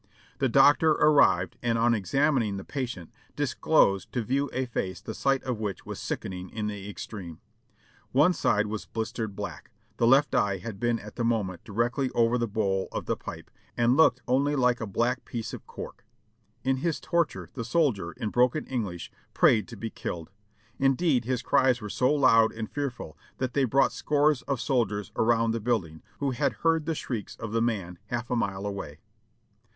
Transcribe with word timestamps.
The 0.39 0.49
doctor 0.49 0.93
arrived, 0.93 1.57
and 1.61 1.77
on 1.77 1.93
examining 1.93 2.57
the 2.57 2.63
patient, 2.63 3.11
disclosed 3.35 4.11
to 4.13 4.23
view 4.23 4.49
a 4.51 4.65
face 4.65 4.99
the 4.99 5.13
sight 5.13 5.43
of 5.43 5.59
which 5.59 5.85
was 5.85 5.99
sickening 5.99 6.49
in 6.49 6.65
the 6.65 6.89
extreme. 6.89 7.39
One 8.11 8.33
side 8.33 8.65
was 8.65 8.87
blistered 8.87 9.35
black; 9.35 9.69
the 9.97 10.07
left 10.07 10.33
eye 10.33 10.57
had 10.57 10.79
been 10.79 10.97
at 10.97 11.17
the 11.17 11.23
moment 11.23 11.63
directly 11.63 12.09
over 12.15 12.39
the 12.39 12.47
bowl 12.47 12.87
of 12.91 13.05
the 13.05 13.15
pipe, 13.15 13.51
and 13.77 13.95
looked 13.95 14.23
only 14.27 14.55
like 14.55 14.81
a 14.81 14.87
black 14.87 15.23
piece 15.23 15.53
of 15.53 15.67
cork. 15.67 16.03
In 16.63 16.77
his 16.77 16.99
torture 16.99 17.49
the 17.53 17.63
soldier, 17.63 18.11
in 18.13 18.31
broken 18.31 18.65
English, 18.65 19.11
prayed 19.35 19.67
to 19.67 19.77
be 19.77 19.91
killed; 19.91 20.31
indeed 20.79 21.25
his 21.25 21.43
cries 21.43 21.79
were 21.79 21.89
so 21.91 22.11
loud 22.11 22.51
and 22.53 22.71
fearful 22.71 23.15
that 23.37 23.53
they 23.53 23.65
brought 23.65 23.91
scores 23.93 24.41
of 24.47 24.59
soldiers 24.59 25.11
around 25.15 25.51
the 25.51 25.59
building, 25.59 26.01
who 26.17 26.31
had 26.31 26.53
heard 26.65 26.87
the 26.87 26.95
shrieks 26.95 27.35
of 27.35 27.51
the 27.51 27.61
man 27.61 27.99
half 28.07 28.31
a 28.31 28.35
mile 28.35 28.65
away. 28.65 28.97